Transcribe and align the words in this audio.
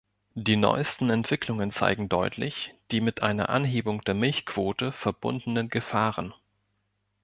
Die 0.33 0.55
neuesten 0.55 1.11
Entwicklungen 1.11 1.69
zeigen 1.69 2.09
deutlich 2.09 2.73
die 2.89 3.01
mit 3.01 3.21
einer 3.21 3.49
Anhebung 3.49 4.01
der 4.01 4.15
Milchquote 4.15 4.91
verbundenen 4.91 5.69
Gefahren. 5.69 6.33